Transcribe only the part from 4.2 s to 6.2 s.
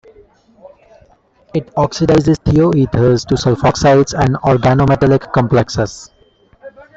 organometallic complexes.